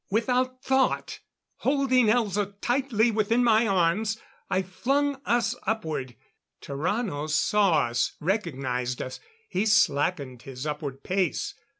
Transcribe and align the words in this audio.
Without 0.09 0.63
thought 0.63 1.19
holding 1.57 2.07
Elza 2.07 2.55
tightly 2.59 3.11
within 3.11 3.43
my 3.43 3.67
arms 3.67 4.17
I 4.49 4.63
flung 4.63 5.21
us 5.27 5.55
upward. 5.67 6.15
Tarrano 6.59 7.29
saw 7.29 7.85
us, 7.89 8.13
recognized 8.19 8.99
us. 8.99 9.19
He 9.47 9.67
slackened 9.67 10.41
his 10.41 10.65
upward 10.65 11.03
pace. 11.03 11.53